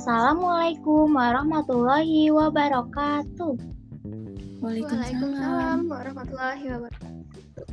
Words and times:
Assalamualaikum 0.00 1.12
warahmatullahi 1.12 2.32
wabarakatuh. 2.32 3.52
Waalaikumsalam 4.64 5.92
warahmatullahi 5.92 6.64
wabarakatuh. 6.72 7.68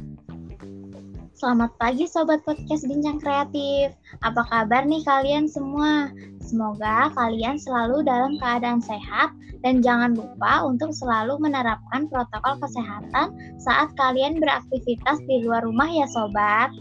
Selamat 1.39 1.71
pagi 1.79 2.03
Sobat 2.03 2.43
Podcast 2.43 2.83
Bincang 2.83 3.23
Kreatif. 3.23 3.95
Apa 4.27 4.43
kabar 4.43 4.83
nih 4.83 5.07
kalian 5.07 5.47
semua? 5.47 6.11
Semoga 6.43 7.15
kalian 7.15 7.55
selalu 7.63 8.03
dalam 8.03 8.35
keadaan 8.43 8.83
sehat 8.83 9.31
dan 9.63 9.79
jangan 9.79 10.11
lupa 10.11 10.67
untuk 10.67 10.91
selalu 10.91 11.39
menerapkan 11.39 12.11
protokol 12.11 12.59
kesehatan 12.59 13.39
saat 13.55 13.95
kalian 13.95 14.43
beraktivitas 14.43 15.23
di 15.31 15.47
luar 15.47 15.63
rumah 15.63 15.87
ya 15.87 16.03
Sobat. 16.11 16.75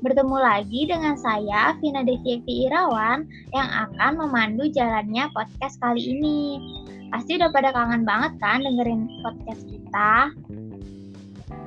Bertemu 0.00 0.36
lagi 0.40 0.88
dengan 0.88 1.12
saya, 1.20 1.76
Vina 1.76 2.00
Deviati 2.00 2.64
Irawan, 2.64 3.28
yang 3.52 3.68
akan 3.68 4.16
memandu 4.16 4.64
jalannya 4.72 5.28
podcast 5.36 5.76
kali 5.76 6.16
ini. 6.16 6.56
Pasti 7.12 7.36
udah 7.36 7.52
pada 7.52 7.68
kangen 7.76 8.08
banget 8.08 8.32
kan 8.40 8.64
dengerin 8.64 9.04
podcast 9.20 9.60
kita? 9.68 10.32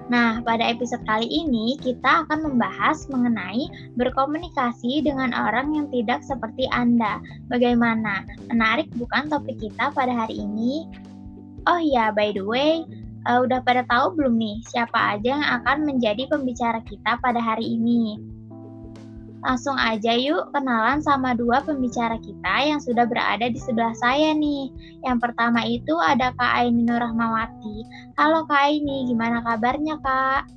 Nah, 0.09 0.41
pada 0.41 0.65
episode 0.65 1.05
kali 1.05 1.29
ini 1.29 1.77
kita 1.77 2.25
akan 2.25 2.49
membahas 2.49 3.05
mengenai 3.13 3.69
berkomunikasi 4.01 5.05
dengan 5.05 5.29
orang 5.37 5.77
yang 5.77 5.87
tidak 5.93 6.25
seperti 6.25 6.65
Anda. 6.73 7.21
Bagaimana? 7.53 8.25
Menarik 8.49 8.89
bukan 8.97 9.29
topik 9.29 9.61
kita 9.61 9.93
pada 9.93 10.11
hari 10.11 10.41
ini? 10.41 10.89
Oh 11.69 11.79
iya, 11.79 12.09
by 12.09 12.33
the 12.35 12.43
way, 12.43 12.83
uh, 13.27 13.39
udah 13.43 13.59
pada 13.63 13.83
tahu 13.87 14.15
belum 14.19 14.35
nih 14.35 14.57
siapa 14.67 15.17
aja 15.17 15.39
yang 15.39 15.45
akan 15.61 15.87
menjadi 15.87 16.27
pembicara 16.27 16.79
kita 16.87 17.19
pada 17.19 17.39
hari 17.39 17.75
ini? 17.79 18.19
Langsung 19.43 19.75
aja 19.75 20.15
yuk 20.15 20.55
kenalan 20.55 21.03
sama 21.03 21.35
dua 21.35 21.59
pembicara 21.67 22.15
kita 22.23 22.55
yang 22.63 22.79
sudah 22.79 23.03
berada 23.03 23.43
di 23.51 23.59
sebelah 23.59 23.91
saya 23.99 24.31
nih. 24.31 24.71
Yang 25.03 25.19
pertama 25.19 25.67
itu 25.67 25.99
ada 25.99 26.31
Kak 26.39 26.63
Aini 26.63 26.87
Nur 26.87 27.03
Rahmawati. 27.03 27.83
Halo 28.15 28.47
Kak 28.47 28.71
Aini, 28.71 29.03
gimana 29.11 29.43
kabarnya 29.43 29.99
Kak? 29.99 30.47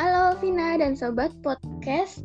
Halo 0.00 0.40
Vina 0.40 0.80
dan 0.80 0.96
Sobat 0.96 1.36
Podcast 1.44 2.24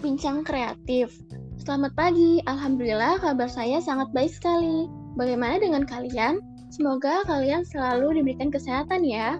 Bincang 0.00 0.48
Kreatif. 0.48 1.12
Selamat 1.60 1.92
pagi, 1.92 2.40
Alhamdulillah 2.48 3.20
kabar 3.20 3.52
saya 3.52 3.84
sangat 3.84 4.08
baik 4.16 4.32
sekali. 4.32 4.88
Bagaimana 5.20 5.60
dengan 5.60 5.84
kalian? 5.84 6.53
Semoga 6.74 7.22
kalian 7.30 7.62
selalu 7.62 8.18
diberikan 8.18 8.50
kesehatan 8.50 9.06
ya. 9.06 9.38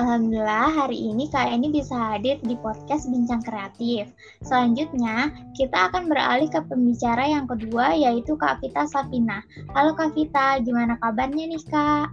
Alhamdulillah 0.00 0.72
hari 0.72 0.96
ini 0.96 1.28
Kak 1.28 1.52
Eni 1.52 1.68
bisa 1.68 1.92
hadir 1.92 2.40
di 2.40 2.56
podcast 2.56 3.04
Bincang 3.12 3.44
Kreatif. 3.44 4.08
Selanjutnya, 4.40 5.28
kita 5.52 5.92
akan 5.92 6.08
beralih 6.08 6.48
ke 6.48 6.56
pembicara 6.72 7.28
yang 7.28 7.44
kedua 7.44 7.92
yaitu 7.92 8.32
Kak 8.32 8.64
Vita 8.64 8.88
Safina. 8.88 9.44
Halo 9.76 9.92
Kak 9.92 10.16
Vita, 10.16 10.56
gimana 10.64 10.96
kabarnya 11.04 11.52
nih 11.52 11.60
Kak? 11.68 12.08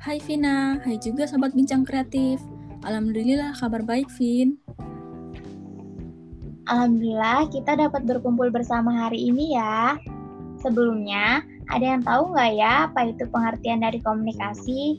Hai 0.00 0.16
Vina, 0.24 0.80
hai 0.80 0.96
juga 0.96 1.28
Sobat 1.28 1.52
Bincang 1.52 1.84
Kreatif. 1.84 2.40
Alhamdulillah 2.88 3.52
kabar 3.52 3.84
baik 3.84 4.08
Vin. 4.16 4.56
Alhamdulillah 6.72 7.52
kita 7.52 7.76
dapat 7.76 8.00
berkumpul 8.08 8.48
bersama 8.48 8.96
hari 8.96 9.28
ini 9.28 9.60
ya. 9.60 10.00
Sebelumnya, 10.64 11.44
ada 11.70 11.84
yang 11.96 12.02
tahu 12.02 12.34
nggak 12.34 12.52
ya 12.58 12.90
apa 12.90 13.14
itu 13.14 13.24
pengertian 13.30 13.80
dari 13.86 14.02
komunikasi? 14.02 14.98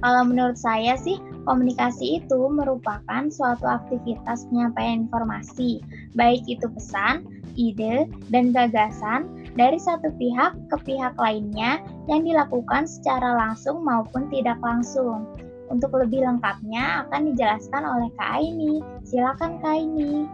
Kalau 0.00 0.24
menurut 0.24 0.56
saya 0.56 0.96
sih, 0.96 1.20
komunikasi 1.44 2.24
itu 2.24 2.40
merupakan 2.48 3.28
suatu 3.28 3.68
aktivitas 3.68 4.48
penyampaian 4.48 5.04
informasi, 5.04 5.84
baik 6.16 6.40
itu 6.48 6.64
pesan, 6.72 7.28
ide, 7.52 8.08
dan 8.32 8.48
gagasan 8.56 9.28
dari 9.60 9.76
satu 9.76 10.08
pihak 10.16 10.56
ke 10.72 10.76
pihak 10.88 11.12
lainnya 11.20 11.84
yang 12.08 12.24
dilakukan 12.24 12.88
secara 12.88 13.36
langsung 13.36 13.84
maupun 13.84 14.32
tidak 14.32 14.56
langsung. 14.64 15.28
Untuk 15.68 15.92
lebih 15.94 16.26
lengkapnya 16.26 17.06
akan 17.06 17.30
dijelaskan 17.30 17.84
oleh 17.86 18.10
Kak 18.18 18.42
Aini. 18.42 18.82
Silakan 19.06 19.62
Kak 19.62 19.70
Aini. 19.78 20.26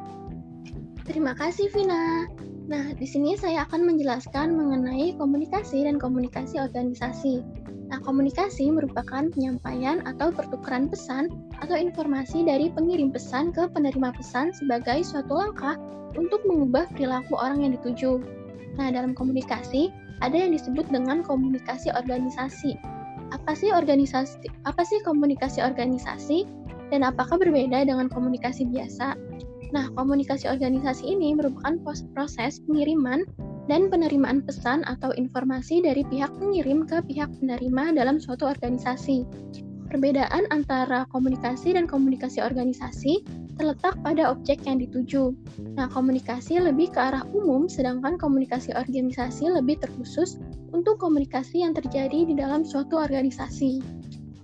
Terima 1.04 1.36
kasih 1.36 1.68
Vina. 1.74 2.24
Nah, 2.66 2.98
di 2.98 3.06
sini 3.06 3.38
saya 3.38 3.62
akan 3.62 3.86
menjelaskan 3.86 4.58
mengenai 4.58 5.14
komunikasi 5.14 5.86
dan 5.86 6.02
komunikasi 6.02 6.58
organisasi. 6.58 7.46
Nah, 7.86 8.02
komunikasi 8.02 8.74
merupakan 8.74 9.30
penyampaian 9.30 10.02
atau 10.02 10.34
pertukaran 10.34 10.90
pesan 10.90 11.30
atau 11.62 11.78
informasi 11.78 12.42
dari 12.42 12.66
pengirim 12.74 13.14
pesan 13.14 13.54
ke 13.54 13.70
penerima 13.70 14.10
pesan 14.18 14.50
sebagai 14.50 15.06
suatu 15.06 15.38
langkah 15.38 15.78
untuk 16.18 16.42
mengubah 16.42 16.90
perilaku 16.90 17.38
orang 17.38 17.62
yang 17.62 17.72
dituju. 17.78 18.18
Nah, 18.74 18.90
dalam 18.90 19.14
komunikasi 19.14 19.94
ada 20.18 20.34
yang 20.34 20.50
disebut 20.50 20.90
dengan 20.90 21.22
komunikasi 21.22 21.94
organisasi. 21.94 22.74
Apa 23.30 23.54
sih 23.54 23.70
organisasi? 23.70 24.42
Apa 24.66 24.82
sih 24.82 24.98
komunikasi 25.06 25.62
organisasi 25.62 26.50
dan 26.90 27.06
apakah 27.06 27.38
berbeda 27.38 27.86
dengan 27.86 28.10
komunikasi 28.10 28.66
biasa? 28.66 29.14
Nah, 29.74 29.90
komunikasi 29.98 30.46
organisasi 30.46 31.16
ini 31.16 31.34
merupakan 31.34 31.74
proses 32.14 32.62
pengiriman 32.66 33.26
dan 33.66 33.90
penerimaan 33.90 34.46
pesan 34.46 34.86
atau 34.86 35.10
informasi 35.18 35.82
dari 35.82 36.06
pihak 36.06 36.30
pengirim 36.38 36.86
ke 36.86 37.02
pihak 37.10 37.30
penerima 37.42 37.94
dalam 37.98 38.22
suatu 38.22 38.46
organisasi. 38.46 39.26
Perbedaan 39.86 40.50
antara 40.50 41.06
komunikasi 41.14 41.78
dan 41.78 41.86
komunikasi 41.86 42.42
organisasi 42.42 43.22
terletak 43.56 43.96
pada 44.02 44.34
objek 44.34 44.62
yang 44.66 44.82
dituju. 44.82 45.32
Nah, 45.78 45.88
komunikasi 45.88 46.60
lebih 46.60 46.92
ke 46.92 47.00
arah 47.00 47.24
umum, 47.32 47.70
sedangkan 47.70 48.20
komunikasi 48.20 48.74
organisasi 48.74 49.48
lebih 49.50 49.80
terkhusus 49.80 50.36
untuk 50.74 51.00
komunikasi 51.00 51.64
yang 51.64 51.72
terjadi 51.72 52.28
di 52.28 52.34
dalam 52.36 52.66
suatu 52.66 53.00
organisasi. 53.00 53.80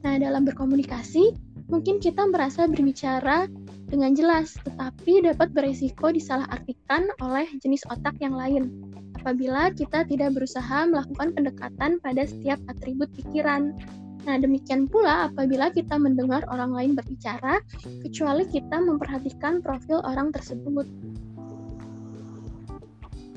Nah, 0.03 0.17
dalam 0.19 0.49
berkomunikasi, 0.49 1.37
mungkin 1.69 2.01
kita 2.01 2.27
merasa 2.27 2.67
berbicara 2.67 3.47
dengan 3.93 4.17
jelas, 4.17 4.57
tetapi 4.65 5.21
dapat 5.21 5.53
beresiko 5.53 6.09
disalahartikan 6.09 7.13
oleh 7.21 7.45
jenis 7.61 7.85
otak 7.93 8.17
yang 8.25 8.33
lain 8.33 8.73
apabila 9.21 9.71
kita 9.71 10.03
tidak 10.09 10.35
berusaha 10.35 10.89
melakukan 10.89 11.31
pendekatan 11.37 12.01
pada 12.01 12.27
setiap 12.27 12.59
atribut 12.73 13.13
pikiran. 13.15 13.77
Nah, 14.25 14.41
demikian 14.41 14.89
pula 14.91 15.29
apabila 15.29 15.71
kita 15.71 15.95
mendengar 16.01 16.43
orang 16.49 16.73
lain 16.73 16.93
berbicara, 16.97 17.63
kecuali 18.03 18.49
kita 18.49 18.81
memperhatikan 18.83 19.63
profil 19.63 20.01
orang 20.03 20.33
tersebut. 20.35 20.89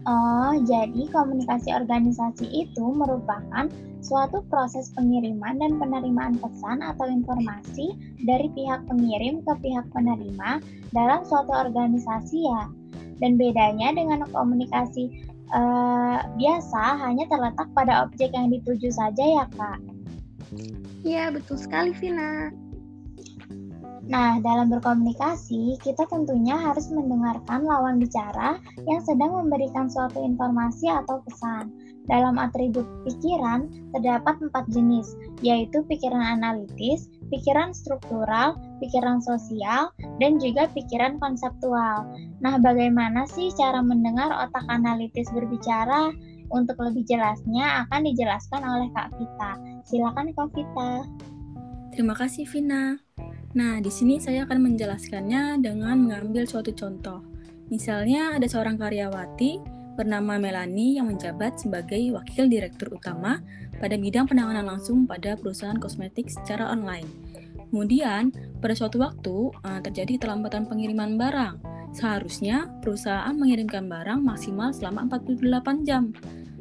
Oh, 0.06 0.54
jadi 0.70 1.10
komunikasi 1.10 1.74
organisasi 1.74 2.46
itu 2.46 2.86
merupakan 2.94 3.66
suatu 4.06 4.46
proses 4.54 4.94
pengiriman 4.94 5.58
dan 5.58 5.82
penerimaan 5.82 6.38
pesan 6.38 6.86
atau 6.86 7.10
informasi 7.10 7.98
dari 8.22 8.46
pihak 8.54 8.86
pengirim 8.86 9.42
ke 9.42 9.54
pihak 9.66 9.90
penerima 9.90 10.62
dalam 10.94 11.26
suatu 11.26 11.50
organisasi 11.50 12.38
ya. 12.38 12.70
Dan 13.18 13.42
bedanya 13.42 13.98
dengan 13.98 14.30
komunikasi 14.30 15.26
uh, 15.50 16.22
biasa 16.38 17.02
hanya 17.02 17.26
terletak 17.26 17.66
pada 17.74 18.06
objek 18.06 18.30
yang 18.38 18.54
dituju 18.54 18.94
saja 18.94 19.26
ya 19.26 19.46
kak? 19.58 19.82
Iya 21.02 21.34
betul 21.34 21.58
sekali 21.58 21.98
Vina. 21.98 22.54
Nah, 24.06 24.38
dalam 24.38 24.70
berkomunikasi, 24.70 25.82
kita 25.82 26.06
tentunya 26.06 26.54
harus 26.54 26.94
mendengarkan 26.94 27.66
lawan 27.66 27.98
bicara 27.98 28.62
yang 28.86 29.02
sedang 29.02 29.34
memberikan 29.34 29.90
suatu 29.90 30.22
informasi 30.22 30.94
atau 30.94 31.26
pesan. 31.26 31.74
Dalam 32.06 32.38
atribut 32.38 32.86
pikiran, 33.02 33.66
terdapat 33.98 34.38
empat 34.38 34.70
jenis, 34.70 35.18
yaitu 35.42 35.82
pikiran 35.90 36.22
analitis, 36.22 37.10
pikiran 37.34 37.74
struktural, 37.74 38.54
pikiran 38.78 39.18
sosial, 39.26 39.90
dan 40.22 40.38
juga 40.38 40.70
pikiran 40.78 41.18
konseptual. 41.18 42.06
Nah, 42.46 42.62
bagaimana 42.62 43.26
sih 43.26 43.50
cara 43.58 43.82
mendengar 43.82 44.30
otak 44.30 44.66
analitis 44.70 45.30
berbicara? 45.34 46.14
Untuk 46.54 46.78
lebih 46.78 47.10
jelasnya 47.10 47.90
akan 47.90 48.06
dijelaskan 48.06 48.62
oleh 48.62 48.94
Kak 48.94 49.18
Vita. 49.18 49.58
Silakan 49.82 50.30
Kak 50.30 50.54
Vita. 50.54 51.02
Terima 51.90 52.14
kasih 52.14 52.46
Vina. 52.46 53.05
Nah, 53.56 53.80
di 53.80 53.88
sini 53.88 54.20
saya 54.20 54.44
akan 54.44 54.60
menjelaskannya 54.68 55.64
dengan 55.64 55.96
mengambil 55.96 56.44
suatu 56.44 56.76
contoh. 56.76 57.24
Misalnya 57.72 58.36
ada 58.36 58.46
seorang 58.52 58.76
karyawati 58.76 59.64
bernama 59.96 60.36
Melanie 60.36 61.00
yang 61.00 61.08
menjabat 61.08 61.64
sebagai 61.64 61.98
wakil 62.20 62.52
direktur 62.52 62.92
utama 62.92 63.40
pada 63.80 63.96
bidang 63.96 64.28
penanganan 64.28 64.68
langsung 64.68 65.08
pada 65.08 65.40
perusahaan 65.40 65.80
kosmetik 65.80 66.28
secara 66.28 66.68
online. 66.68 67.08
Kemudian, 67.72 68.36
pada 68.60 68.76
suatu 68.76 69.00
waktu 69.00 69.56
uh, 69.56 69.80
terjadi 69.84 70.20
terlambatan 70.20 70.68
pengiriman 70.68 71.16
barang. 71.16 71.56
Seharusnya 71.96 72.68
perusahaan 72.84 73.32
mengirimkan 73.32 73.88
barang 73.88 74.20
maksimal 74.20 74.76
selama 74.76 75.08
48 75.08 75.88
jam. 75.88 76.12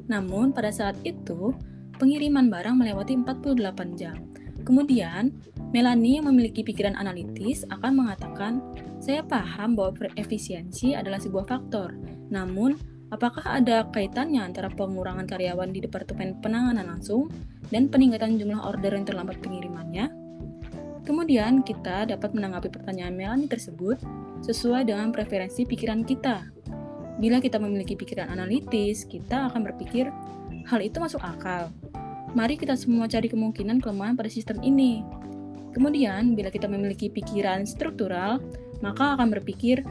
Namun, 0.07 0.55
pada 0.55 0.71
saat 0.71 0.95
itu, 1.03 1.51
pengiriman 1.99 2.47
barang 2.47 2.79
melewati 2.79 3.19
48 3.19 3.99
jam. 3.99 4.15
Kemudian, 4.63 5.35
Melanie 5.75 6.23
yang 6.23 6.31
memiliki 6.31 6.63
pikiran 6.63 6.95
analitis 6.95 7.67
akan 7.67 8.07
mengatakan, 8.07 8.63
saya 9.03 9.27
paham 9.27 9.75
bahwa 9.75 10.07
efisiensi 10.15 10.95
adalah 10.95 11.19
sebuah 11.19 11.51
faktor, 11.51 11.99
namun 12.31 12.79
apakah 13.11 13.43
ada 13.43 13.83
kaitannya 13.91 14.39
antara 14.39 14.71
pengurangan 14.71 15.27
karyawan 15.27 15.75
di 15.75 15.83
Departemen 15.83 16.39
Penanganan 16.39 16.87
Langsung 16.87 17.27
dan 17.75 17.91
peningkatan 17.91 18.39
jumlah 18.39 18.63
order 18.63 18.95
yang 18.95 19.03
terlambat 19.03 19.43
pengirimannya? 19.43 20.15
Kemudian 21.03 21.67
kita 21.67 22.07
dapat 22.07 22.39
menanggapi 22.39 22.71
pertanyaan 22.71 23.19
Melanie 23.19 23.51
tersebut 23.51 23.99
sesuai 24.47 24.87
dengan 24.87 25.11
preferensi 25.11 25.67
pikiran 25.67 26.07
kita. 26.07 26.55
Bila 27.19 27.43
kita 27.43 27.59
memiliki 27.59 27.99
pikiran 27.99 28.31
analitis, 28.31 29.03
kita 29.11 29.51
akan 29.51 29.67
berpikir, 29.67 30.07
hal 30.71 30.79
itu 30.79 31.03
masuk 31.03 31.19
akal. 31.19 31.75
Mari 32.31 32.63
kita 32.63 32.79
semua 32.79 33.11
cari 33.11 33.27
kemungkinan 33.27 33.83
kelemahan 33.83 34.15
pada 34.15 34.31
sistem 34.31 34.63
ini. 34.63 35.03
Kemudian, 35.75 36.39
bila 36.39 36.55
kita 36.55 36.71
memiliki 36.71 37.11
pikiran 37.11 37.67
struktural, 37.67 38.39
maka 38.79 39.19
akan 39.19 39.35
berpikir, 39.35 39.83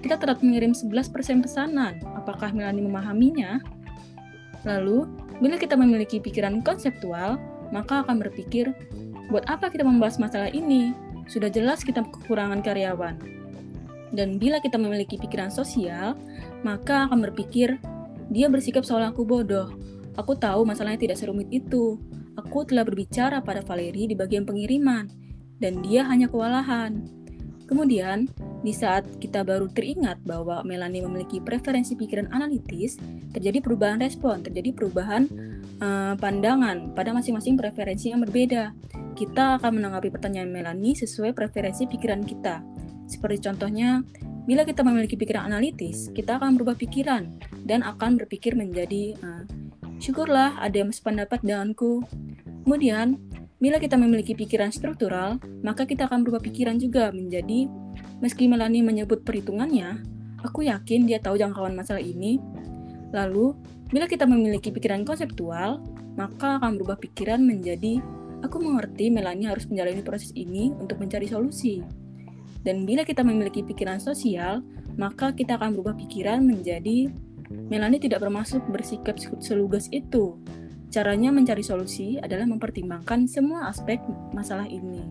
kita 0.00 0.22
telah 0.22 0.38
mengirim 0.38 0.70
11% 0.70 1.10
pesanan, 1.42 1.98
apakah 2.14 2.54
Melanie 2.54 2.86
memahaminya? 2.86 3.58
Lalu, 4.62 5.10
bila 5.42 5.58
kita 5.58 5.74
memiliki 5.74 6.22
pikiran 6.22 6.62
konseptual, 6.62 7.42
maka 7.74 8.06
akan 8.06 8.22
berpikir, 8.22 8.70
buat 9.26 9.42
apa 9.50 9.66
kita 9.66 9.82
membahas 9.82 10.22
masalah 10.22 10.50
ini? 10.54 10.94
Sudah 11.26 11.50
jelas 11.50 11.82
kita 11.82 12.06
kekurangan 12.06 12.62
karyawan. 12.62 13.18
Dan 14.14 14.38
bila 14.38 14.62
kita 14.62 14.78
memiliki 14.78 15.18
pikiran 15.18 15.50
sosial, 15.50 16.14
maka 16.62 17.10
akan 17.10 17.26
berpikir, 17.26 17.82
dia 18.30 18.46
bersikap 18.46 18.86
seolah 18.86 19.10
aku 19.10 19.26
bodoh. 19.26 19.74
Aku 20.14 20.38
tahu 20.38 20.62
masalahnya 20.62 21.02
tidak 21.02 21.18
serumit 21.18 21.50
itu. 21.50 21.98
Aku 22.36 22.68
telah 22.68 22.84
berbicara 22.84 23.40
pada 23.40 23.64
Valeri 23.64 24.12
di 24.12 24.14
bagian 24.16 24.44
pengiriman, 24.44 25.08
dan 25.56 25.80
dia 25.80 26.04
hanya 26.04 26.28
kewalahan. 26.28 27.08
Kemudian, 27.66 28.30
di 28.62 28.70
saat 28.70 29.02
kita 29.18 29.42
baru 29.42 29.66
teringat 29.66 30.22
bahwa 30.22 30.62
Melanie 30.62 31.02
memiliki 31.02 31.42
preferensi 31.42 31.98
pikiran 31.98 32.30
analitis, 32.30 32.94
terjadi 33.34 33.58
perubahan 33.58 33.98
respon, 33.98 34.46
terjadi 34.46 34.70
perubahan 34.70 35.26
uh, 35.82 36.14
pandangan 36.14 36.94
pada 36.94 37.10
masing-masing 37.10 37.58
preferensi 37.58 38.14
yang 38.14 38.22
berbeda. 38.22 38.70
Kita 39.18 39.58
akan 39.58 39.82
menanggapi 39.82 40.14
pertanyaan 40.14 40.52
Melanie 40.54 40.94
sesuai 40.94 41.34
preferensi 41.34 41.90
pikiran 41.90 42.22
kita. 42.22 42.62
Seperti 43.10 43.50
contohnya, 43.50 43.98
bila 44.46 44.62
kita 44.62 44.86
memiliki 44.86 45.18
pikiran 45.18 45.50
analitis, 45.50 46.14
kita 46.14 46.38
akan 46.38 46.54
berubah 46.54 46.78
pikiran 46.78 47.34
dan 47.66 47.82
akan 47.82 48.14
berpikir 48.14 48.54
menjadi 48.54 49.18
uh, 49.26 49.42
syukurlah 49.98 50.58
ada 50.60 50.76
yang 50.84 50.92
sependapat 50.92 51.42
denganku. 51.42 52.04
Kemudian, 52.66 53.20
bila 53.56 53.80
kita 53.80 53.96
memiliki 53.96 54.36
pikiran 54.36 54.68
struktural, 54.68 55.40
maka 55.64 55.88
kita 55.88 56.04
akan 56.04 56.26
berubah 56.26 56.44
pikiran 56.44 56.76
juga 56.76 57.08
menjadi, 57.08 57.70
meski 58.20 58.50
Melanie 58.50 58.84
menyebut 58.84 59.24
perhitungannya, 59.24 60.04
aku 60.44 60.68
yakin 60.68 61.08
dia 61.08 61.16
tahu 61.22 61.40
jangkauan 61.40 61.72
masalah 61.72 62.04
ini. 62.04 62.36
Lalu, 63.16 63.56
bila 63.88 64.04
kita 64.04 64.28
memiliki 64.28 64.68
pikiran 64.74 65.06
konseptual, 65.06 65.80
maka 66.18 66.60
akan 66.60 66.76
berubah 66.76 67.00
pikiran 67.00 67.40
menjadi, 67.40 68.02
aku 68.44 68.60
mengerti 68.60 69.08
Melanie 69.08 69.48
harus 69.48 69.64
menjalani 69.70 70.04
proses 70.04 70.34
ini 70.36 70.74
untuk 70.76 71.00
mencari 71.00 71.24
solusi. 71.24 71.80
Dan 72.66 72.82
bila 72.82 73.06
kita 73.06 73.22
memiliki 73.22 73.62
pikiran 73.62 74.02
sosial, 74.02 74.60
maka 74.98 75.30
kita 75.32 75.54
akan 75.54 75.78
berubah 75.78 75.94
pikiran 75.94 76.42
menjadi, 76.42 77.08
Melanie 77.50 78.02
tidak 78.02 78.22
bermaksud 78.22 78.64
bersikap 78.70 79.16
selugas 79.38 79.86
itu, 79.94 80.38
Caranya 80.96 81.34
mencari 81.34 81.60
solusi 81.60 82.16
adalah 82.16 82.46
mempertimbangkan 82.46 83.26
semua 83.26 83.68
aspek 83.68 83.98
masalah 84.30 84.64
ini. 84.64 85.02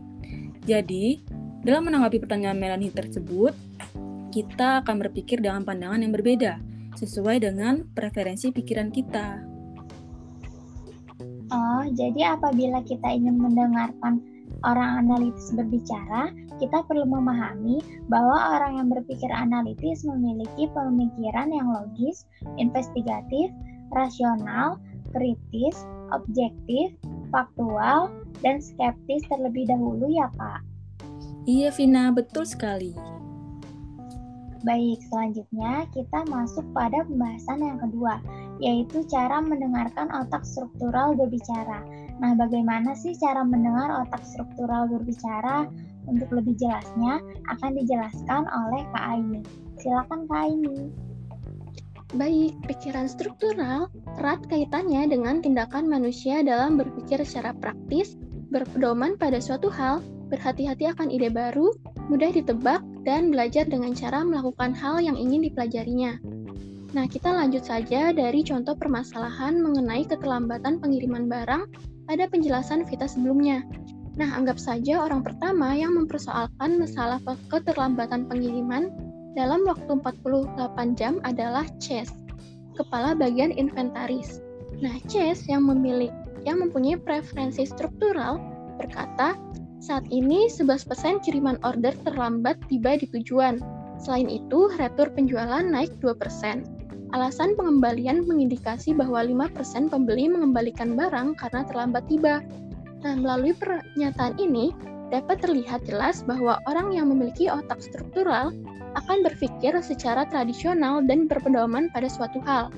Jadi, 0.65 1.21
dalam 1.61 1.85
menanggapi 1.85 2.17
pertanyaan 2.23 2.57
Melanie 2.57 2.89
tersebut, 2.89 3.53
kita 4.31 4.81
akan 4.81 4.95
berpikir 5.05 5.43
dengan 5.43 5.61
pandangan 5.61 6.01
yang 6.01 6.09
berbeda, 6.15 6.57
sesuai 6.97 7.43
dengan 7.43 7.85
preferensi 7.91 8.49
pikiran 8.49 8.89
kita. 8.89 9.45
Oh, 11.53 11.85
jadi 11.93 12.33
apabila 12.33 12.81
kita 12.81 13.05
ingin 13.05 13.37
mendengarkan 13.37 14.25
orang 14.65 15.05
analitis 15.05 15.53
berbicara, 15.53 16.33
kita 16.61 16.83
perlu 16.87 17.07
memahami 17.07 17.83
bahwa 18.07 18.55
orang 18.57 18.79
yang 18.79 18.87
berpikir 18.91 19.27
analitis 19.31 20.07
memiliki 20.07 20.69
pemikiran 20.71 21.51
yang 21.51 21.67
logis, 21.71 22.27
investigatif, 22.55 23.51
rasional, 23.91 24.79
kritis, 25.15 25.75
objektif, 26.11 26.95
faktual, 27.31 28.11
dan 28.43 28.59
skeptis 28.59 29.23
terlebih 29.31 29.67
dahulu 29.67 30.07
ya 30.11 30.27
Kak? 30.35 30.61
Iya 31.45 31.69
Vina, 31.71 32.09
betul 32.09 32.43
sekali. 32.47 32.95
Baik, 34.65 34.97
selanjutnya 35.13 35.85
kita 35.93 36.25
masuk 36.25 36.65
pada 36.73 37.05
pembahasan 37.05 37.61
yang 37.61 37.77
kedua, 37.77 38.17
yaitu 38.57 39.05
cara 39.05 39.37
mendengarkan 39.37 40.09
otak 40.09 40.41
struktural 40.41 41.13
berbicara. 41.13 41.85
Nah, 42.17 42.33
bagaimana 42.33 42.97
sih 42.97 43.13
cara 43.13 43.45
mendengar 43.45 43.93
otak 43.93 44.25
struktural 44.25 44.89
berbicara? 44.89 45.69
Untuk 46.05 46.29
lebih 46.33 46.53
jelasnya 46.57 47.21
akan 47.49 47.71
dijelaskan 47.77 48.43
oleh 48.45 48.81
Kak 48.93 49.05
Aini. 49.17 49.41
Silakan 49.81 50.29
Kak 50.29 50.39
Aini. 50.45 50.77
Baik, 52.15 52.53
pikiran 52.69 53.09
struktural 53.11 53.91
erat 54.21 54.39
kaitannya 54.47 55.09
dengan 55.09 55.43
tindakan 55.43 55.89
manusia 55.89 56.45
dalam 56.45 56.77
berpikir 56.79 57.19
secara 57.25 57.51
praktis, 57.57 58.15
berpedoman 58.53 59.19
pada 59.19 59.41
suatu 59.41 59.67
hal, 59.67 59.99
berhati-hati 60.31 60.87
akan 60.95 61.11
ide 61.11 61.27
baru, 61.33 61.75
mudah 62.07 62.31
ditebak, 62.31 62.79
dan 63.03 63.33
belajar 63.33 63.67
dengan 63.67 63.91
cara 63.93 64.23
melakukan 64.23 64.71
hal 64.73 65.01
yang 65.03 65.17
ingin 65.17 65.45
dipelajarinya. 65.49 66.17
Nah, 66.95 67.05
kita 67.11 67.27
lanjut 67.35 67.67
saja 67.67 68.15
dari 68.15 68.39
contoh 68.47 68.77
permasalahan 68.79 69.59
mengenai 69.59 70.07
keterlambatan 70.07 70.79
pengiriman 70.79 71.27
barang 71.27 71.67
pada 72.07 72.23
penjelasan 72.31 72.87
Vita 72.87 73.09
sebelumnya. 73.09 73.67
Nah, 74.15 74.31
anggap 74.31 74.55
saja 74.55 75.03
orang 75.03 75.27
pertama 75.27 75.75
yang 75.75 75.99
mempersoalkan 75.99 76.79
masalah 76.79 77.19
keterlambatan 77.51 78.31
pengiriman 78.31 78.87
dalam 79.35 79.67
waktu 79.67 79.91
48 79.99 80.95
jam 80.95 81.19
adalah 81.27 81.67
Chase, 81.83 82.15
kepala 82.79 83.11
bagian 83.11 83.51
inventaris. 83.51 84.39
Nah, 84.79 84.95
Chase 85.11 85.43
yang 85.51 85.67
memilih 85.67 86.11
yang 86.47 86.63
mempunyai 86.63 86.95
preferensi 86.95 87.67
struktural 87.67 88.39
berkata, 88.79 89.35
saat 89.83 90.07
ini 90.07 90.47
11% 90.47 90.87
kiriman 91.21 91.59
order 91.67 91.91
terlambat 92.07 92.55
tiba 92.71 92.95
di 92.95 93.11
tujuan. 93.11 93.59
Selain 93.99 94.31
itu, 94.31 94.71
retur 94.79 95.11
penjualan 95.11 95.63
naik 95.63 95.91
2%. 95.99 96.63
Alasan 97.13 97.55
pengembalian 97.55 98.27
mengindikasi 98.27 98.91
bahwa 98.97 99.23
5% 99.23 99.91
pembeli 99.91 100.27
mengembalikan 100.27 100.97
barang 100.97 101.37
karena 101.39 101.61
terlambat 101.67 102.03
tiba. 102.11 102.43
Nah, 103.03 103.13
melalui 103.17 103.51
pernyataan 103.57 104.39
ini, 104.39 104.71
dapat 105.13 105.41
terlihat 105.43 105.85
jelas 105.85 106.25
bahwa 106.25 106.57
orang 106.65 106.95
yang 106.95 107.11
memiliki 107.11 107.51
otak 107.51 107.81
struktural 107.81 108.55
akan 108.95 109.17
berpikir 109.21 109.75
secara 109.83 110.23
tradisional 110.31 111.03
dan 111.03 111.27
berpedoman 111.27 111.91
pada 111.91 112.07
suatu 112.07 112.39
hal. 112.47 112.71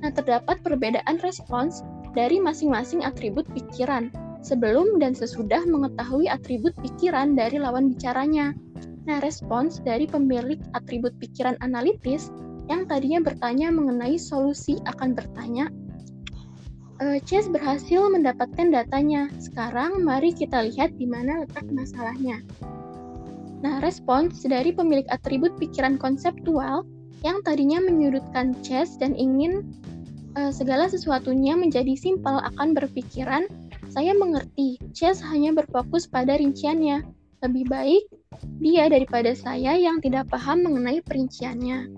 Nah, 0.00 0.10
terdapat 0.14 0.62
perbedaan 0.62 1.18
respons 1.20 1.82
dari 2.14 2.38
masing-masing 2.38 3.02
atribut 3.02 3.44
pikiran 3.52 4.08
sebelum 4.44 5.00
dan 5.00 5.16
sesudah 5.16 5.64
mengetahui 5.64 6.28
atribut 6.28 6.76
pikiran 6.84 7.34
dari 7.34 7.58
lawan 7.58 7.90
bicaranya. 7.90 8.52
Nah, 9.04 9.20
respons 9.20 9.80
dari 9.84 10.08
pemilik 10.08 10.60
atribut 10.72 11.12
pikiran 11.20 11.58
analitis 11.60 12.30
yang 12.68 12.88
tadinya 12.88 13.20
bertanya 13.20 13.68
mengenai 13.68 14.16
solusi 14.16 14.80
akan 14.88 15.12
bertanya, 15.12 15.68
e, 17.04 17.20
Chase 17.28 17.52
berhasil 17.52 18.08
mendapatkan 18.08 18.72
datanya. 18.72 19.28
Sekarang 19.36 20.00
mari 20.00 20.32
kita 20.32 20.64
lihat 20.64 20.96
di 20.96 21.04
mana 21.04 21.44
letak 21.44 21.68
masalahnya. 21.68 22.40
Nah, 23.60 23.80
respons 23.84 24.44
dari 24.44 24.72
pemilik 24.72 25.04
atribut 25.12 25.52
pikiran 25.60 26.00
konseptual 26.00 26.88
yang 27.24 27.40
tadinya 27.44 27.80
menyudutkan 27.80 28.52
Chess 28.60 28.96
dan 29.00 29.16
ingin 29.16 29.64
uh, 30.36 30.52
segala 30.52 30.88
sesuatunya 30.88 31.56
menjadi 31.56 31.96
simpel 31.96 32.36
akan 32.44 32.76
berpikiran, 32.76 33.48
saya 33.88 34.12
mengerti, 34.12 34.76
Chess 34.92 35.24
hanya 35.24 35.56
berfokus 35.56 36.04
pada 36.04 36.36
rinciannya. 36.36 37.04
Lebih 37.40 37.64
baik 37.68 38.04
dia 38.60 38.88
daripada 38.88 39.32
saya 39.32 39.76
yang 39.76 40.00
tidak 40.04 40.28
paham 40.28 40.64
mengenai 40.64 41.00
perinciannya. 41.04 41.88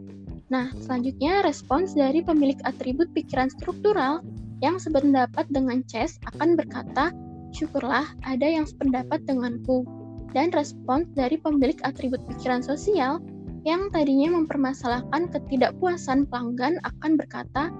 Nah, 0.46 0.70
selanjutnya 0.78 1.42
respons 1.42 1.98
dari 1.98 2.22
pemilik 2.22 2.58
atribut 2.62 3.10
pikiran 3.10 3.50
struktural 3.50 4.22
yang 4.66 4.82
sependapat 4.82 5.46
dengan 5.54 5.86
Chess 5.86 6.18
akan 6.34 6.58
berkata, 6.58 7.14
syukurlah 7.54 8.10
ada 8.26 8.42
yang 8.42 8.66
sependapat 8.66 9.22
denganku 9.22 9.86
dan 10.34 10.50
respons 10.50 11.06
dari 11.14 11.38
pemilik 11.38 11.78
atribut 11.86 12.18
pikiran 12.26 12.66
sosial 12.66 13.22
yang 13.62 13.86
tadinya 13.94 14.34
mempermasalahkan 14.34 15.30
ketidakpuasan 15.30 16.26
pelanggan 16.26 16.82
akan 16.82 17.14
berkata, 17.14 17.70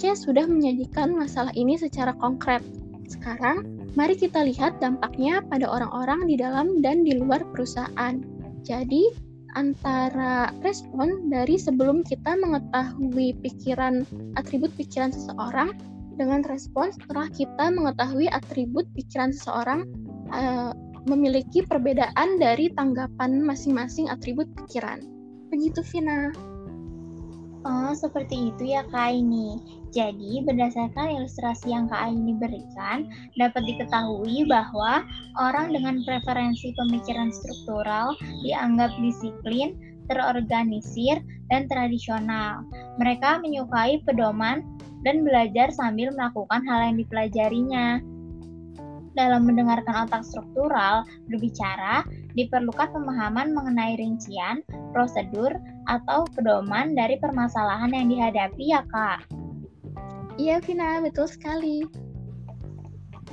C 0.00 0.16
sudah 0.16 0.48
menyajikan 0.48 1.12
masalah 1.12 1.52
ini 1.52 1.76
secara 1.76 2.16
konkret. 2.16 2.64
Sekarang, 3.04 3.84
mari 3.92 4.16
kita 4.16 4.40
lihat 4.48 4.80
dampaknya 4.80 5.44
pada 5.44 5.68
orang-orang 5.68 6.24
di 6.24 6.40
dalam 6.40 6.80
dan 6.80 7.04
di 7.04 7.20
luar 7.20 7.44
perusahaan. 7.52 8.16
Jadi, 8.64 9.12
antara 9.58 10.54
respon 10.62 11.28
dari 11.28 11.58
sebelum 11.58 12.06
kita 12.06 12.38
mengetahui 12.38 13.34
pikiran 13.42 14.06
atribut 14.38 14.70
pikiran 14.78 15.10
seseorang 15.10 15.74
dengan 16.20 16.44
respon 16.44 16.92
setelah 16.92 17.32
kita 17.32 17.72
mengetahui 17.72 18.28
atribut 18.28 18.84
pikiran 18.92 19.32
seseorang 19.32 19.88
uh, 20.28 20.76
memiliki 21.08 21.64
perbedaan 21.64 22.36
dari 22.36 22.68
tanggapan 22.76 23.40
masing-masing 23.40 24.12
atribut 24.12 24.44
pikiran. 24.52 25.00
Begitu, 25.48 25.80
Vina. 25.80 26.28
Oh, 27.60 27.92
seperti 27.92 28.52
itu 28.52 28.72
ya 28.72 28.84
Kak 28.88 29.12
ini. 29.16 29.60
Jadi, 29.92 30.44
berdasarkan 30.48 31.12
ilustrasi 31.20 31.72
yang 31.72 31.92
Kak 31.92 32.08
ini 32.08 32.36
berikan, 32.36 33.04
dapat 33.36 33.64
diketahui 33.68 34.48
bahwa 34.48 35.04
orang 35.36 35.72
dengan 35.72 36.00
preferensi 36.04 36.72
pemikiran 36.76 37.28
struktural 37.28 38.16
dianggap 38.44 38.92
disiplin, 39.04 39.76
terorganisir, 40.08 41.20
dan 41.52 41.68
tradisional. 41.68 42.64
Mereka 42.96 43.44
menyukai 43.44 44.00
pedoman 44.08 44.62
dan 45.04 45.24
belajar 45.24 45.72
sambil 45.72 46.12
melakukan 46.12 46.60
hal 46.64 46.92
yang 46.92 46.96
dipelajarinya 47.00 48.00
dalam 49.18 49.42
mendengarkan 49.42 50.06
otak 50.06 50.22
struktural 50.22 51.02
berbicara, 51.26 52.06
diperlukan 52.38 52.94
pemahaman 52.94 53.50
mengenai 53.50 53.98
rincian, 53.98 54.62
prosedur, 54.94 55.50
atau 55.90 56.22
pedoman 56.30 56.94
dari 56.94 57.18
permasalahan 57.18 57.90
yang 57.90 58.06
dihadapi 58.06 58.64
ya 58.70 58.86
Kak. 58.86 59.26
Iya 60.38 60.62
Vina, 60.62 61.02
betul 61.02 61.26
sekali. 61.26 61.84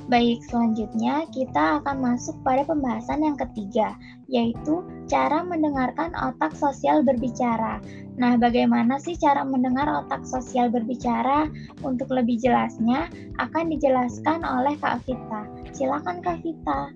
Baik, 0.08 0.40
selanjutnya 0.48 1.28
kita 1.36 1.84
akan 1.84 2.00
masuk 2.00 2.32
pada 2.40 2.64
pembahasan 2.64 3.20
yang 3.20 3.36
ketiga, 3.36 3.92
yaitu 4.24 4.80
cara 5.04 5.44
mendengarkan 5.44 6.16
otak 6.16 6.56
sosial 6.56 7.04
berbicara. 7.04 7.76
Nah, 8.16 8.40
bagaimana 8.40 8.96
sih 8.96 9.20
cara 9.20 9.44
mendengar 9.44 9.84
otak 9.84 10.24
sosial 10.24 10.72
berbicara? 10.72 11.52
Untuk 11.84 12.08
lebih 12.08 12.40
jelasnya, 12.40 13.12
akan 13.36 13.68
dijelaskan 13.68 14.48
oleh 14.48 14.80
Kak 14.80 15.04
Vita. 15.04 15.44
Silakan 15.76 16.24
Kak 16.24 16.40
Vita. 16.40 16.88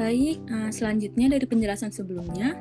Baik, 0.00 0.40
eh, 0.40 0.70
selanjutnya 0.72 1.36
dari 1.36 1.44
penjelasan 1.44 1.92
sebelumnya, 1.92 2.56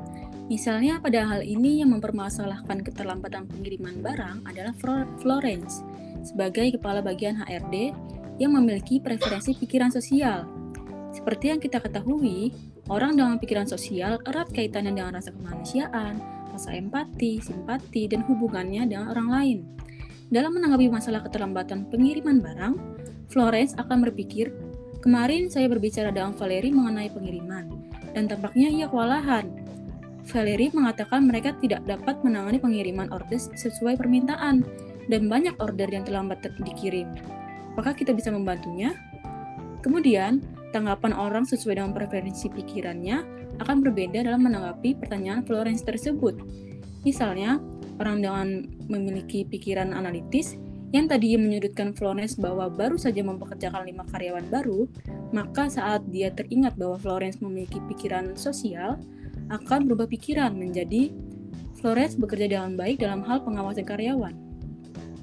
misalnya 0.51 0.99
pada 0.99 1.23
hal 1.23 1.47
ini 1.47 1.79
yang 1.79 1.95
mempermasalahkan 1.95 2.83
keterlambatan 2.83 3.47
pengiriman 3.47 4.03
barang 4.03 4.43
adalah 4.43 4.75
Florence 5.23 5.79
sebagai 6.27 6.75
kepala 6.75 6.99
bagian 6.99 7.39
HRD 7.39 7.95
yang 8.39 8.55
memiliki 8.55 9.03
preferensi 9.03 9.53
pikiran 9.53 9.91
sosial. 9.91 10.47
Seperti 11.11 11.51
yang 11.51 11.59
kita 11.59 11.83
ketahui, 11.83 12.55
orang 12.87 13.19
dengan 13.19 13.35
pikiran 13.37 13.67
sosial 13.67 14.17
erat 14.23 14.49
kaitannya 14.55 14.95
dengan 14.95 15.19
rasa 15.19 15.35
kemanusiaan, 15.35 16.15
rasa 16.55 16.73
empati, 16.73 17.43
simpati, 17.43 18.07
dan 18.07 18.23
hubungannya 18.25 18.87
dengan 18.87 19.11
orang 19.11 19.27
lain. 19.29 19.59
Dalam 20.31 20.55
menanggapi 20.55 20.87
masalah 20.87 21.25
keterlambatan 21.27 21.91
pengiriman 21.91 22.39
barang, 22.39 22.73
Florence 23.29 23.75
akan 23.77 24.07
berpikir, 24.09 24.53
kemarin 25.03 25.51
saya 25.51 25.67
berbicara 25.67 26.09
dengan 26.13 26.33
Valerie 26.33 26.73
mengenai 26.73 27.09
pengiriman, 27.11 27.65
dan 28.15 28.29
tampaknya 28.29 28.69
ia 28.69 28.85
kewalahan. 28.87 29.49
Valerie 30.29 30.69
mengatakan 30.69 31.25
mereka 31.25 31.57
tidak 31.57 31.81
dapat 31.89 32.21
menangani 32.21 32.61
pengiriman 32.61 33.09
order 33.09 33.41
sesuai 33.41 33.97
permintaan, 33.97 34.61
dan 35.09 35.25
banyak 35.25 35.57
order 35.57 35.89
yang 35.89 36.05
terlambat 36.05 36.45
dikirim 36.61 37.09
apakah 37.73 37.93
kita 37.93 38.15
bisa 38.15 38.29
membantunya? 38.33 38.95
Kemudian, 39.79 40.43
tanggapan 40.75 41.15
orang 41.15 41.47
sesuai 41.47 41.79
dengan 41.79 41.95
preferensi 41.95 42.51
pikirannya 42.51 43.39
akan 43.59 43.81
berbeda 43.83 44.23
dalam 44.23 44.45
menanggapi 44.45 44.99
pertanyaan 44.99 45.41
Florence 45.43 45.81
tersebut. 45.83 46.37
Misalnya, 47.07 47.57
orang 47.99 48.17
dengan 48.23 48.47
memiliki 48.87 49.43
pikiran 49.47 49.91
analitis 49.91 50.55
yang 50.89 51.05
tadinya 51.05 51.45
menyudutkan 51.45 51.93
Florence 51.93 52.33
bahwa 52.33 52.65
baru 52.65 52.97
saja 52.97 53.21
mempekerjakan 53.21 53.85
lima 53.85 54.03
karyawan 54.09 54.45
baru, 54.49 54.89
maka 55.29 55.69
saat 55.69 56.01
dia 56.09 56.33
teringat 56.33 56.73
bahwa 56.75 56.97
Florence 56.97 57.37
memiliki 57.39 57.77
pikiran 57.85 58.33
sosial, 58.33 58.97
akan 59.53 59.85
berubah 59.85 60.09
pikiran 60.09 60.53
menjadi 60.57 61.13
Florence 61.77 62.17
bekerja 62.17 62.57
dengan 62.57 62.73
baik 62.73 62.99
dalam 62.99 63.21
hal 63.21 63.45
pengawasan 63.45 63.85
karyawan. 63.85 64.33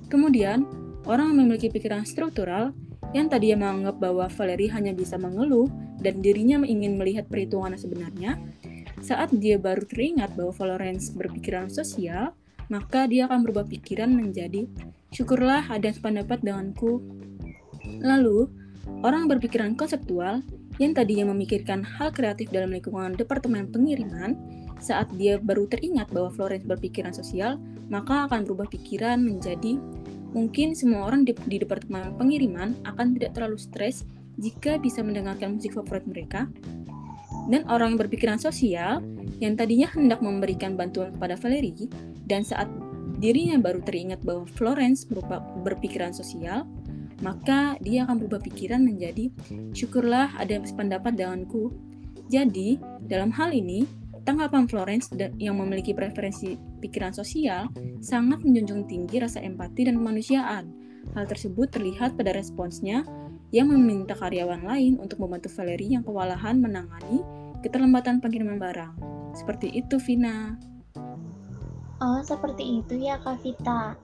Kemudian, 0.06 0.85
Orang 1.06 1.32
yang 1.32 1.46
memiliki 1.46 1.70
pikiran 1.70 2.02
struktural 2.02 2.74
yang 3.14 3.30
tadinya 3.30 3.62
menganggap 3.70 4.02
bahwa 4.02 4.26
Valerie 4.26 4.74
hanya 4.74 4.90
bisa 4.90 5.14
mengeluh 5.14 5.70
dan 6.02 6.18
dirinya 6.18 6.60
ingin 6.66 6.98
melihat 6.98 7.30
perhitungan 7.30 7.78
sebenarnya, 7.78 8.36
saat 9.00 9.30
dia 9.30 9.54
baru 9.54 9.86
teringat 9.86 10.34
bahwa 10.34 10.50
Florence 10.50 11.14
berpikiran 11.14 11.70
sosial, 11.70 12.34
maka 12.66 13.06
dia 13.06 13.30
akan 13.30 13.46
berubah 13.46 13.62
pikiran 13.70 14.10
menjadi 14.10 14.66
syukurlah 15.14 15.62
ada 15.70 15.86
sependapat 15.94 16.42
denganku. 16.42 16.98
Lalu, 18.02 18.50
orang 19.06 19.30
berpikiran 19.30 19.78
konseptual 19.78 20.42
yang 20.82 20.92
tadinya 20.92 21.30
memikirkan 21.30 21.86
hal 21.86 22.10
kreatif 22.10 22.50
dalam 22.50 22.74
lingkungan 22.74 23.14
departemen 23.14 23.70
pengiriman, 23.70 24.34
saat 24.82 25.08
dia 25.16 25.40
baru 25.40 25.70
teringat 25.70 26.10
bahwa 26.12 26.28
Florence 26.34 26.66
berpikiran 26.66 27.14
sosial, 27.14 27.56
maka 27.88 28.26
akan 28.28 28.44
berubah 28.44 28.68
pikiran 28.68 29.22
menjadi 29.22 29.78
Mungkin 30.36 30.76
semua 30.76 31.08
orang 31.08 31.24
di, 31.24 31.32
di 31.48 31.56
departemen 31.56 32.12
pengiriman 32.20 32.76
akan 32.84 33.16
tidak 33.16 33.32
terlalu 33.32 33.56
stres 33.56 34.04
jika 34.36 34.76
bisa 34.76 35.00
mendengarkan 35.00 35.56
musik 35.56 35.72
favorit 35.72 36.04
mereka. 36.04 36.44
Dan 37.48 37.64
orang 37.72 37.96
yang 37.96 38.00
berpikiran 38.04 38.36
sosial, 38.36 39.00
yang 39.40 39.56
tadinya 39.56 39.88
hendak 39.96 40.20
memberikan 40.20 40.76
bantuan 40.76 41.16
kepada 41.16 41.40
Valerie, 41.40 41.88
dan 42.28 42.44
saat 42.44 42.68
dirinya 43.16 43.56
baru 43.56 43.80
teringat 43.80 44.20
bahwa 44.20 44.44
Florence 44.44 45.08
berupa 45.08 45.40
berpikiran 45.64 46.12
sosial, 46.12 46.68
maka 47.24 47.80
dia 47.80 48.04
akan 48.04 48.20
berubah 48.20 48.44
pikiran 48.44 48.84
menjadi 48.84 49.32
syukurlah 49.72 50.36
ada 50.36 50.60
sependapat 50.60 51.16
denganku. 51.16 51.72
Jadi, 52.28 52.76
dalam 53.06 53.32
hal 53.32 53.54
ini, 53.56 53.86
Tanggapan 54.26 54.66
Florence 54.66 55.06
yang 55.38 55.54
memiliki 55.62 55.94
preferensi 55.94 56.58
pikiran 56.86 57.10
sosial 57.10 57.66
sangat 57.98 58.46
menjunjung 58.46 58.86
tinggi 58.86 59.18
rasa 59.18 59.42
empati 59.42 59.90
dan 59.90 59.98
kemanusiaan. 59.98 60.70
Hal 61.18 61.26
tersebut 61.26 61.70
terlihat 61.74 62.14
pada 62.14 62.30
responsnya 62.30 63.02
yang 63.50 63.70
meminta 63.70 64.14
karyawan 64.14 64.62
lain 64.62 64.98
untuk 65.02 65.22
membantu 65.22 65.50
Valerie 65.54 65.98
yang 65.98 66.06
kewalahan 66.06 66.58
menangani 66.58 67.22
keterlambatan 67.62 68.22
pengiriman 68.22 68.58
barang. 68.58 68.94
Seperti 69.34 69.70
itu, 69.74 69.98
Vina. 69.98 70.54
Oh, 71.96 72.20
seperti 72.20 72.84
itu 72.84 73.00
ya, 73.00 73.16
Kak 73.24 73.40
Vita. 73.40 73.96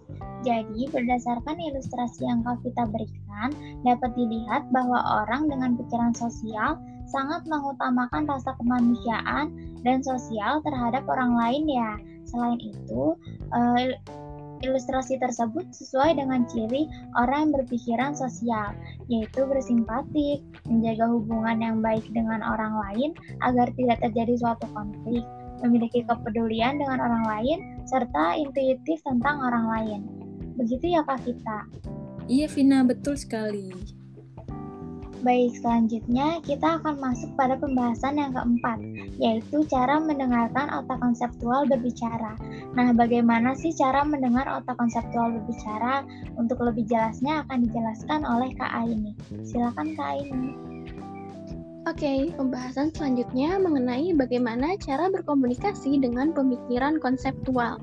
Jadi, 0.43 0.89
berdasarkan 0.89 1.61
ilustrasi 1.61 2.25
yang 2.25 2.41
Kak 2.41 2.65
Vita 2.65 2.89
berikan, 2.89 3.53
dapat 3.85 4.11
dilihat 4.17 4.65
bahwa 4.73 4.97
orang 5.23 5.53
dengan 5.53 5.77
pikiran 5.77 6.17
sosial 6.17 6.81
sangat 7.13 7.45
mengutamakan 7.45 8.25
rasa 8.25 8.57
kemanusiaan 8.57 9.53
dan 9.85 10.01
sosial 10.01 10.65
terhadap 10.65 11.05
orang 11.05 11.37
lain 11.37 11.65
ya. 11.69 11.91
Selain 12.33 12.59
itu, 12.65 13.15
uh, 13.53 13.87
ilustrasi 14.63 15.19
tersebut 15.19 15.69
sesuai 15.75 16.17
dengan 16.17 16.47
ciri 16.47 16.87
orang 17.19 17.51
yang 17.51 17.53
berpikiran 17.61 18.13
sosial, 18.15 18.73
yaitu 19.11 19.43
bersimpatik, 19.45 20.41
menjaga 20.65 21.11
hubungan 21.11 21.59
yang 21.61 21.77
baik 21.83 22.07
dengan 22.15 22.41
orang 22.41 22.79
lain 22.89 23.11
agar 23.43 23.69
tidak 23.75 23.99
terjadi 24.01 24.35
suatu 24.39 24.65
konflik, 24.73 25.27
memiliki 25.61 26.07
kepedulian 26.07 26.79
dengan 26.79 26.99
orang 27.03 27.25
lain, 27.27 27.59
serta 27.85 28.39
intuitif 28.39 29.03
tentang 29.03 29.43
orang 29.43 29.67
lain. 29.69 30.01
Begitu 30.57 30.95
ya 30.95 31.03
Kak 31.05 31.21
Vita? 31.27 31.67
Iya 32.31 32.47
Vina, 32.47 32.87
betul 32.87 33.19
sekali. 33.19 34.02
Baik, 35.23 35.55
selanjutnya 35.63 36.43
kita 36.43 36.83
akan 36.83 36.99
masuk 36.99 37.31
pada 37.39 37.55
pembahasan 37.55 38.19
yang 38.19 38.35
keempat, 38.35 38.83
yaitu 39.23 39.63
cara 39.71 40.03
mendengarkan 40.03 40.67
otak 40.83 40.99
konseptual 40.99 41.63
berbicara. 41.71 42.35
Nah, 42.75 42.91
bagaimana 42.91 43.55
sih 43.55 43.71
cara 43.71 44.03
mendengar 44.03 44.51
otak 44.51 44.75
konseptual 44.75 45.31
berbicara? 45.31 46.03
Untuk 46.35 46.59
lebih 46.59 46.91
jelasnya 46.91 47.47
akan 47.47 47.71
dijelaskan 47.71 48.27
oleh 48.27 48.51
Kak 48.59 48.75
Aini. 48.75 49.15
Silakan 49.47 49.95
Kak 49.95 50.09
Aini. 50.11 50.53
Oke, 51.87 52.35
pembahasan 52.35 52.91
selanjutnya 52.91 53.63
mengenai 53.63 54.11
bagaimana 54.19 54.75
cara 54.83 55.07
berkomunikasi 55.07 56.03
dengan 56.03 56.35
pemikiran 56.35 56.99
konseptual. 56.99 57.79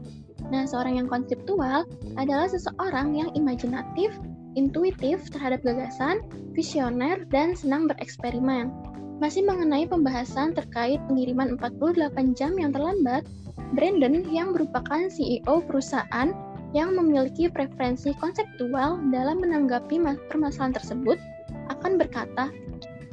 Nah, 0.51 0.67
seorang 0.67 1.03
yang 1.03 1.07
konseptual 1.07 1.87
adalah 2.19 2.47
seseorang 2.51 3.15
yang 3.15 3.31
imajinatif, 3.31 4.11
intuitif 4.57 5.29
terhadap 5.29 5.61
gagasan, 5.61 6.25
visioner, 6.57 7.25
dan 7.29 7.53
senang 7.53 7.89
bereksperimen. 7.89 8.71
Masih 9.19 9.43
mengenai 9.43 9.83
pembahasan 9.83 10.55
terkait 10.55 10.97
pengiriman 11.11 11.59
48 11.59 12.39
jam 12.39 12.55
yang 12.55 12.71
terlambat, 12.71 13.27
Brandon 13.75 14.25
yang 14.31 14.55
merupakan 14.55 15.11
CEO 15.11 15.61
perusahaan 15.61 16.31
yang 16.73 16.93
memiliki 16.93 17.49
preferensi 17.49 18.13
konseptual 18.17 19.01
dalam 19.09 19.41
menanggapi 19.41 20.01
permasalahan 20.29 20.73
tersebut 20.77 21.17
akan 21.69 21.97
berkata, 21.97 22.49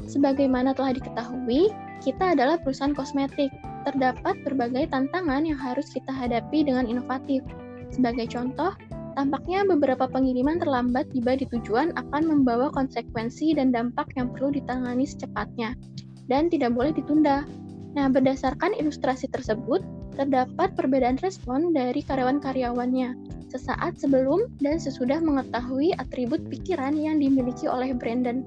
sebagaimana 0.06 0.72
telah 0.72 0.96
diketahui, 0.96 1.72
kita 2.04 2.36
adalah 2.36 2.60
perusahaan 2.60 2.94
kosmetik. 2.94 3.52
Terdapat 3.86 4.42
berbagai 4.42 4.90
tantangan 4.90 5.46
yang 5.46 5.54
harus 5.54 5.86
kita 5.94 6.10
hadapi 6.10 6.66
dengan 6.66 6.90
inovatif. 6.90 7.46
Sebagai 7.94 8.26
contoh, 8.34 8.74
tampaknya 9.16 9.64
beberapa 9.64 10.04
pengiriman 10.04 10.60
terlambat 10.60 11.08
tiba 11.16 11.40
di 11.40 11.48
tujuan 11.48 11.96
akan 11.96 12.22
membawa 12.28 12.68
konsekuensi 12.70 13.56
dan 13.56 13.72
dampak 13.72 14.12
yang 14.14 14.28
perlu 14.30 14.52
ditangani 14.52 15.08
secepatnya 15.08 15.72
dan 16.28 16.52
tidak 16.52 16.76
boleh 16.76 16.92
ditunda. 16.92 17.48
Nah, 17.96 18.12
berdasarkan 18.12 18.76
ilustrasi 18.76 19.32
tersebut, 19.32 19.80
terdapat 20.20 20.76
perbedaan 20.76 21.16
respon 21.24 21.72
dari 21.72 22.04
karyawan-karyawannya 22.04 23.16
sesaat 23.48 23.96
sebelum 23.96 24.52
dan 24.60 24.76
sesudah 24.76 25.16
mengetahui 25.24 25.96
atribut 25.96 26.44
pikiran 26.52 26.92
yang 26.92 27.16
dimiliki 27.16 27.64
oleh 27.64 27.96
Brandon. 27.96 28.44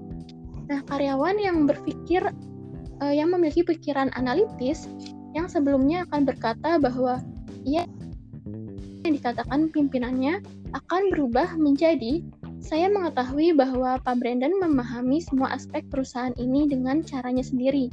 Nah, 0.69 0.85
karyawan 0.85 1.41
yang 1.41 1.65
berpikir 1.65 2.21
uh, 3.01 3.13
yang 3.13 3.33
memiliki 3.33 3.65
pikiran 3.65 4.13
analitis 4.13 4.85
yang 5.33 5.49
sebelumnya 5.49 6.05
akan 6.09 6.29
berkata 6.29 6.77
bahwa 6.77 7.21
ia 7.65 7.89
yang 9.09 9.17
dikatakan 9.17 9.73
pimpinannya 9.73 10.37
akan 10.77 11.09
berubah 11.09 11.57
menjadi 11.57 12.21
saya 12.61 12.93
mengetahui 12.93 13.57
bahwa 13.57 13.97
Pak 14.05 14.21
Brandon 14.21 14.53
memahami 14.61 15.17
semua 15.17 15.49
aspek 15.57 15.81
perusahaan 15.89 16.37
ini 16.37 16.69
dengan 16.69 17.01
caranya 17.01 17.41
sendiri. 17.41 17.89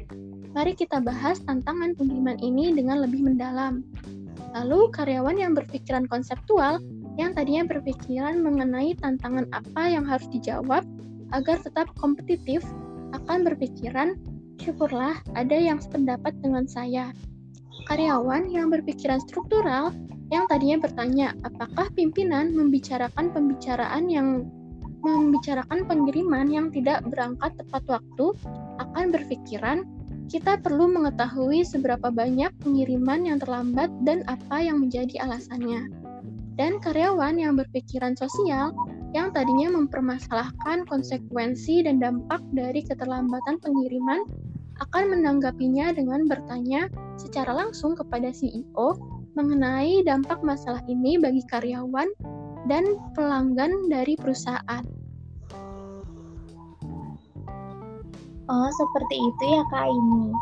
Mari 0.53 0.77
kita 0.77 1.01
bahas 1.01 1.41
tantangan 1.49 1.97
pengiriman 1.97 2.37
ini 2.45 2.77
dengan 2.77 3.01
lebih 3.01 3.25
mendalam. 3.25 3.81
Lalu, 4.53 4.93
karyawan 4.93 5.41
yang 5.41 5.57
berpikiran 5.57 6.05
konseptual 6.05 6.85
yang 7.17 7.33
tadinya 7.33 7.65
berpikiran 7.65 8.45
mengenai 8.45 8.93
tantangan 9.01 9.49
apa 9.57 9.89
yang 9.89 10.05
harus 10.05 10.29
dijawab 10.29 10.85
agar 11.33 11.57
tetap 11.65 11.89
kompetitif 11.97 12.61
akan 13.17 13.41
berpikiran, 13.49 14.21
syukurlah 14.61 15.17
ada 15.33 15.57
yang 15.57 15.81
sependapat 15.81 16.37
dengan 16.45 16.69
saya. 16.69 17.17
Karyawan 17.89 18.53
yang 18.53 18.69
berpikiran 18.69 19.23
struktural 19.25 19.95
yang 20.27 20.51
tadinya 20.51 20.83
bertanya 20.83 21.39
apakah 21.47 21.87
pimpinan 21.95 22.51
membicarakan 22.51 23.31
pembicaraan 23.31 24.11
yang 24.11 24.51
membicarakan 25.07 25.87
pengiriman 25.87 26.51
yang 26.51 26.67
tidak 26.75 27.07
berangkat 27.07 27.55
tepat 27.55 27.83
waktu 27.87 28.27
akan 28.83 29.05
berpikiran? 29.15 29.87
Kita 30.27 30.59
perlu 30.59 30.91
mengetahui 30.91 31.63
seberapa 31.63 32.11
banyak 32.11 32.51
pengiriman 32.59 33.31
yang 33.31 33.39
terlambat 33.39 33.87
dan 34.03 34.27
apa 34.27 34.59
yang 34.59 34.83
menjadi 34.83 35.23
alasannya. 35.23 35.87
Dan 36.59 36.83
karyawan 36.83 37.39
yang 37.39 37.55
berpikiran 37.55 38.19
sosial 38.19 38.75
yang 39.15 39.31
tadinya 39.31 39.71
mempermasalahkan 39.79 40.83
konsekuensi 40.91 41.87
dan 41.87 42.03
dampak 42.03 42.43
dari 42.51 42.83
keterlambatan 42.83 43.63
pengiriman 43.63 44.27
akan 44.83 45.15
menanggapinya 45.15 45.95
dengan 45.95 46.27
bertanya 46.27 46.91
secara 47.15 47.55
langsung 47.55 47.95
kepada 47.95 48.35
CEO 48.35 48.99
mengenai 49.37 50.01
dampak 50.03 50.41
masalah 50.41 50.81
ini 50.89 51.21
bagi 51.21 51.45
karyawan 51.53 52.09
dan 52.67 52.97
pelanggan 53.13 53.93
dari 53.93 54.17
perusahaan. 54.17 54.83
Oh, 58.47 58.71
seperti 58.73 59.17
itu 59.21 59.45
ya 59.45 59.63
Kak 59.69 59.87
ini. 59.91 60.33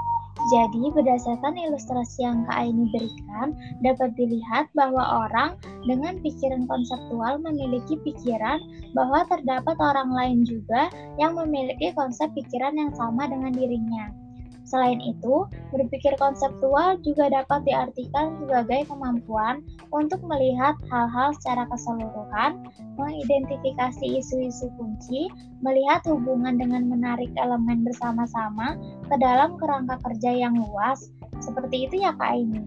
Jadi, 0.52 0.92
berdasarkan 0.92 1.56
ilustrasi 1.56 2.20
yang 2.20 2.44
Kak 2.44 2.68
Aini 2.68 2.84
berikan, 2.92 3.56
dapat 3.80 4.12
dilihat 4.12 4.68
bahwa 4.76 5.24
orang 5.24 5.56
dengan 5.88 6.20
pikiran 6.20 6.68
konseptual 6.68 7.40
memiliki 7.40 7.96
pikiran 8.04 8.60
bahwa 8.92 9.24
terdapat 9.24 9.72
orang 9.80 10.12
lain 10.12 10.44
juga 10.44 10.92
yang 11.16 11.32
memiliki 11.32 11.96
konsep 11.96 12.28
pikiran 12.36 12.76
yang 12.76 12.92
sama 12.92 13.24
dengan 13.24 13.56
dirinya. 13.56 14.23
Selain 14.64 14.96
itu, 15.04 15.44
berpikir 15.76 16.16
konseptual 16.16 16.96
juga 17.04 17.28
dapat 17.28 17.68
diartikan 17.68 18.40
sebagai 18.40 18.88
kemampuan 18.88 19.60
untuk 19.92 20.24
melihat 20.24 20.72
hal-hal 20.88 21.36
secara 21.36 21.68
keseluruhan, 21.68 22.64
mengidentifikasi 22.96 24.04
isu-isu 24.24 24.72
kunci, 24.80 25.28
melihat 25.60 26.00
hubungan 26.08 26.56
dengan 26.56 26.88
menarik 26.88 27.28
elemen 27.36 27.84
bersama-sama 27.84 28.80
ke 29.04 29.16
dalam 29.20 29.60
kerangka 29.60 30.00
kerja 30.00 30.32
yang 30.32 30.56
luas. 30.56 31.12
Seperti 31.44 31.84
itu 31.84 32.00
ya 32.00 32.16
Kak 32.16 32.32
Aini? 32.32 32.64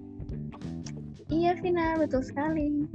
Iya 1.34 1.58
Vina, 1.60 1.98
betul 1.98 2.24
sekali. 2.24 2.88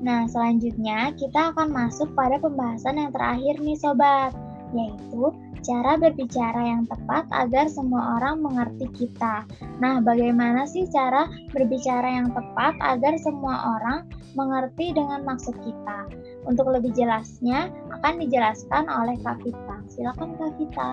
Nah, 0.00 0.24
selanjutnya 0.32 1.12
kita 1.12 1.52
akan 1.52 1.68
masuk 1.68 2.08
pada 2.16 2.40
pembahasan 2.40 2.96
yang 2.96 3.12
terakhir 3.12 3.60
nih 3.60 3.76
Sobat, 3.76 4.32
yaitu 4.74 5.34
cara 5.60 6.00
berbicara 6.00 6.60
yang 6.60 6.82
tepat 6.88 7.28
agar 7.30 7.68
semua 7.68 8.18
orang 8.18 8.40
mengerti 8.40 8.86
kita. 8.96 9.44
Nah, 9.78 10.00
bagaimana 10.00 10.64
sih 10.64 10.88
cara 10.88 11.28
berbicara 11.52 12.08
yang 12.08 12.32
tepat 12.32 12.74
agar 12.80 13.14
semua 13.20 13.78
orang 13.78 14.08
mengerti 14.32 14.96
dengan 14.96 15.22
maksud 15.26 15.52
kita? 15.60 16.08
Untuk 16.48 16.72
lebih 16.72 16.96
jelasnya 16.96 17.68
akan 18.00 18.24
dijelaskan 18.24 18.88
oleh 18.88 19.16
Kak 19.20 19.44
Vita. 19.44 19.76
Silakan 19.92 20.38
Kak 20.40 20.56
Vita. 20.56 20.90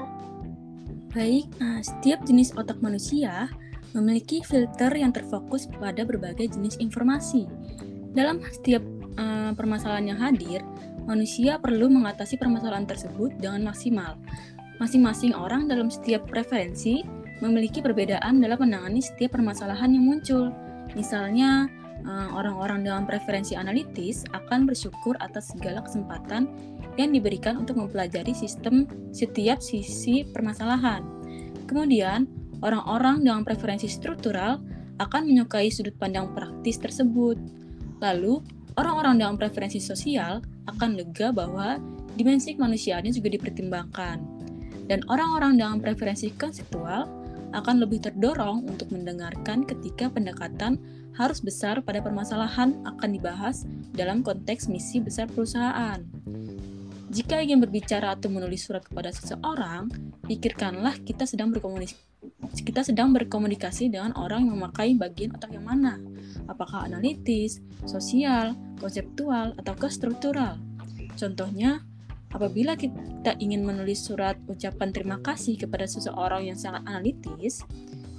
Baik, 1.16 1.48
nah, 1.58 1.80
setiap 1.80 2.22
jenis 2.28 2.52
otak 2.60 2.78
manusia 2.84 3.48
memiliki 3.96 4.44
filter 4.44 4.92
yang 4.94 5.16
terfokus 5.16 5.66
pada 5.80 6.04
berbagai 6.04 6.54
jenis 6.54 6.76
informasi. 6.84 7.48
Dalam 8.12 8.44
setiap 8.52 8.84
uh, 9.16 9.56
permasalahan 9.56 10.13
yang 10.13 10.20
hadir, 10.20 10.62
manusia 11.08 11.56
perlu 11.58 11.88
mengatasi 11.88 12.36
permasalahan 12.36 12.86
tersebut 12.86 13.34
dengan 13.39 13.72
maksimal. 13.72 14.20
Masing-masing 14.78 15.34
orang 15.34 15.65
dalam 15.65 15.89
setiap 15.89 16.30
preferensi 16.30 17.02
memiliki 17.41 17.82
perbedaan 17.82 18.38
dalam 18.38 18.60
menangani 18.62 19.02
setiap 19.02 19.39
permasalahan 19.39 19.89
yang 19.89 20.06
muncul. 20.06 20.54
Misalnya, 20.93 21.65
eh, 22.06 22.30
orang-orang 22.36 22.86
dengan 22.86 23.08
preferensi 23.10 23.58
analitis 23.58 24.28
akan 24.36 24.70
bersyukur 24.70 25.17
atas 25.17 25.56
segala 25.56 25.82
kesempatan 25.82 26.46
yang 27.00 27.13
diberikan 27.13 27.62
untuk 27.62 27.78
mempelajari 27.78 28.34
sistem 28.34 28.86
setiap 29.13 29.63
sisi 29.63 30.28
permasalahan. 30.30 31.02
Kemudian, 31.65 32.30
orang-orang 32.62 33.22
dengan 33.26 33.41
preferensi 33.46 33.89
struktural 33.89 34.62
akan 34.98 35.30
menyukai 35.30 35.70
sudut 35.70 35.93
pandang 35.98 36.34
praktis 36.34 36.82
tersebut. 36.82 37.38
Lalu, 38.02 38.41
orang-orang 38.78 39.22
dengan 39.22 39.36
preferensi 39.38 39.78
sosial 39.78 40.41
akan 40.67 40.99
lega 40.99 41.32
bahwa 41.32 41.80
dimensi 42.19 42.53
kemanusiaannya 42.56 43.12
juga 43.15 43.32
dipertimbangkan 43.34 44.17
dan 44.88 45.03
orang-orang 45.12 45.60
dengan 45.60 45.77
preferensi 45.84 46.32
konseptual 46.36 47.08
akan 47.56 47.75
lebih 47.80 48.03
terdorong 48.03 48.67
untuk 48.67 48.91
mendengarkan 48.91 49.63
ketika 49.63 50.12
pendekatan 50.12 50.80
harus 51.15 51.39
besar 51.39 51.80
pada 51.82 52.03
permasalahan 52.03 52.77
akan 52.86 53.10
dibahas 53.10 53.63
dalam 53.95 54.21
konteks 54.21 54.69
misi 54.69 54.99
besar 55.01 55.25
perusahaan. 55.32 56.03
Jika 57.08 57.39
ingin 57.39 57.63
berbicara 57.63 58.20
atau 58.20 58.28
menulis 58.28 58.67
surat 58.67 58.84
kepada 58.84 59.15
seseorang, 59.15 59.88
pikirkanlah 60.28 61.00
kita 61.04 61.24
sedang 61.24 61.52
berkomunikasi 61.56 62.06
kita 62.58 62.82
sedang 62.82 63.13
berkomunikasi 63.13 63.93
dengan 63.93 64.12
orang 64.17 64.43
yang 64.43 64.58
memakai 64.58 64.98
bagian 64.98 65.38
otak 65.38 65.54
yang 65.54 65.63
mana, 65.63 66.02
apakah 66.50 66.89
analitis, 66.89 67.62
sosial, 67.86 68.58
konseptual, 68.82 69.54
atau 69.56 69.74
struktural. 69.88 70.60
Contohnya, 71.15 71.86
Apabila 72.28 72.76
kita 72.76 73.39
ingin 73.39 73.63
menulis 73.63 74.04
surat 74.04 74.36
ucapan 74.52 74.91
terima 74.91 75.17
kasih 75.24 75.56
kepada 75.56 75.88
seseorang 75.88 76.52
yang 76.52 76.60
sangat 76.60 76.84
analitis, 76.84 77.63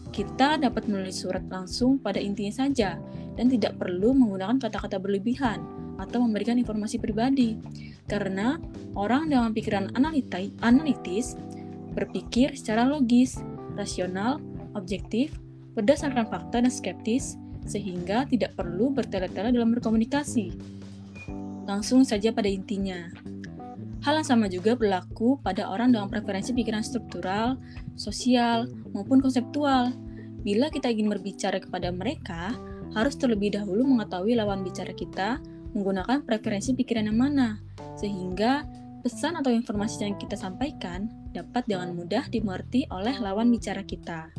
kita 0.09 0.57
dapat 0.57 0.88
menulis 0.88 1.20
surat 1.20 1.44
langsung 1.53 2.01
pada 2.01 2.16
intinya 2.16 2.64
saja 2.64 2.96
dan 3.37 3.46
tidak 3.53 3.77
perlu 3.77 4.16
menggunakan 4.16 4.57
kata-kata 4.57 4.96
berlebihan 4.96 5.61
atau 6.01 6.24
memberikan 6.24 6.57
informasi 6.57 6.96
pribadi. 6.96 7.61
Karena 8.09 8.57
orang 8.97 9.29
dengan 9.29 9.53
pikiran 9.53 9.92
analitis 10.64 11.37
berpikir 11.92 12.57
secara 12.57 12.88
logis, 12.88 13.37
rasional, 13.77 14.40
objektif, 14.73 15.37
berdasarkan 15.77 16.27
fakta 16.27 16.64
dan 16.64 16.73
skeptis, 16.73 17.37
sehingga 17.68 18.25
tidak 18.25 18.57
perlu 18.57 18.90
bertele-tele 18.90 19.53
dalam 19.53 19.77
berkomunikasi. 19.77 20.57
Langsung 21.68 22.03
saja 22.03 22.33
pada 22.33 22.49
intinya. 22.49 23.12
Hal 24.01 24.23
yang 24.23 24.27
sama 24.27 24.47
juga 24.49 24.73
berlaku 24.73 25.37
pada 25.44 25.68
orang 25.68 25.92
dengan 25.92 26.09
preferensi 26.09 26.57
pikiran 26.57 26.81
struktural, 26.81 27.61
sosial, 27.99 28.71
maupun 28.94 29.21
konseptual. 29.21 29.92
Bila 30.40 30.73
kita 30.73 30.88
ingin 30.88 31.12
berbicara 31.12 31.61
kepada 31.61 31.92
mereka, 31.92 32.57
harus 32.97 33.18
terlebih 33.21 33.53
dahulu 33.53 33.85
mengetahui 33.85 34.38
lawan 34.38 34.64
bicara 34.64 34.97
kita 34.97 35.42
menggunakan 35.77 36.25
preferensi 36.25 36.73
pikiran 36.73 37.11
yang 37.11 37.18
mana, 37.21 37.61
sehingga 37.98 38.62
pesan 39.02 39.38
atau 39.38 39.50
informasi 39.50 40.06
yang 40.06 40.16
kita 40.18 40.38
sampaikan 40.38 41.11
dapat 41.34 41.66
dengan 41.66 41.94
mudah 41.94 42.26
dimengerti 42.30 42.87
oleh 42.90 43.18
lawan 43.18 43.50
bicara 43.50 43.82
kita. 43.82 44.30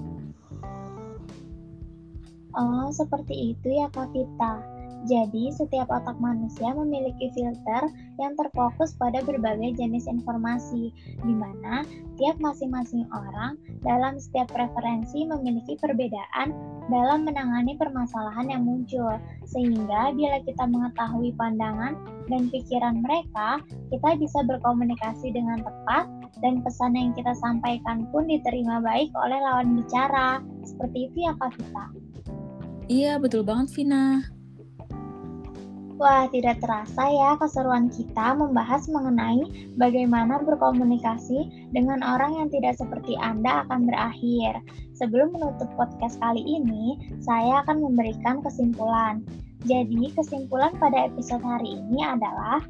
Oh, 2.57 2.89
seperti 2.89 3.55
itu 3.55 3.67
ya 3.69 3.87
Kak 3.93 4.09
Vita. 4.11 4.78
Jadi, 5.07 5.55
setiap 5.55 5.87
otak 5.87 6.19
manusia 6.19 6.75
memiliki 6.75 7.31
filter 7.31 7.87
yang 8.19 8.35
terfokus 8.35 8.91
pada 8.99 9.23
berbagai 9.23 9.79
jenis 9.79 10.03
informasi, 10.11 10.91
di 11.23 11.33
mana 11.33 11.87
tiap 12.19 12.35
masing-masing 12.43 13.07
orang 13.15 13.55
dalam 13.79 14.19
setiap 14.19 14.51
preferensi 14.51 15.23
memiliki 15.23 15.79
perbedaan 15.79 16.51
dalam 16.91 17.23
menangani 17.23 17.79
permasalahan 17.79 18.51
yang 18.51 18.67
muncul. 18.67 19.15
Sehingga, 19.47 20.11
bila 20.11 20.43
kita 20.43 20.67
mengetahui 20.67 21.31
pandangan 21.39 21.95
dan 22.27 22.51
pikiran 22.51 22.99
mereka, 22.99 23.63
kita 23.87 24.19
bisa 24.19 24.43
berkomunikasi 24.43 25.31
dengan 25.31 25.63
tepat 25.63 26.11
dan 26.43 26.59
pesan 26.59 26.95
yang 26.99 27.15
kita 27.15 27.31
sampaikan 27.39 28.03
pun 28.11 28.27
diterima 28.27 28.83
baik 28.83 29.11
oleh 29.15 29.39
lawan 29.39 29.79
bicara. 29.79 30.43
Seperti 30.67 31.07
itu 31.07 31.17
ya 31.23 31.33
Kak 31.39 31.55
Vita. 31.55 31.85
Iya, 32.89 33.21
betul 33.21 33.45
banget 33.45 33.69
Vina. 33.77 34.38
Wah, 35.99 36.31
tidak 36.31 36.63
terasa 36.63 37.11
ya 37.11 37.35
keseruan 37.35 37.91
kita 37.91 38.31
membahas 38.31 38.87
mengenai 38.87 39.67
bagaimana 39.75 40.39
berkomunikasi 40.47 41.67
dengan 41.75 41.99
orang 42.07 42.39
yang 42.39 42.47
tidak 42.47 42.79
seperti 42.79 43.19
Anda 43.19 43.67
akan 43.67 43.83
berakhir. 43.83 44.63
Sebelum 44.95 45.35
menutup 45.35 45.67
podcast 45.75 46.15
kali 46.23 46.39
ini, 46.39 46.95
saya 47.19 47.67
akan 47.67 47.83
memberikan 47.83 48.39
kesimpulan. 48.39 49.27
Jadi, 49.67 50.15
kesimpulan 50.15 50.71
pada 50.79 51.11
episode 51.11 51.43
hari 51.43 51.83
ini 51.83 51.99
adalah 52.07 52.63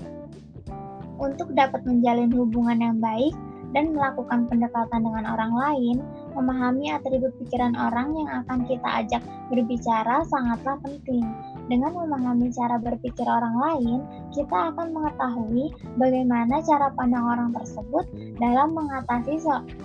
untuk 1.21 1.53
dapat 1.53 1.85
menjalin 1.85 2.33
hubungan 2.33 2.81
yang 2.81 2.97
baik 2.97 3.37
dan 3.77 3.93
melakukan 3.93 4.49
pendekatan 4.49 5.05
dengan 5.05 5.29
orang 5.29 5.53
lain, 5.53 5.97
memahami 6.33 6.89
atribut 6.89 7.29
pikiran 7.37 7.77
orang 7.77 8.09
yang 8.17 8.29
akan 8.41 8.65
kita 8.65 8.89
ajak 9.05 9.21
berbicara 9.53 10.25
sangatlah 10.25 10.81
penting. 10.81 11.25
Dengan 11.69 11.93
memahami 11.93 12.49
cara 12.49 12.81
berpikir 12.81 13.29
orang 13.29 13.53
lain, 13.61 13.99
kita 14.33 14.73
akan 14.73 14.89
mengetahui 14.89 15.69
bagaimana 16.01 16.65
cara 16.65 16.89
pandang 16.97 17.21
orang 17.21 17.53
tersebut 17.53 18.09
dalam 18.41 18.73
mengatasi 18.73 19.37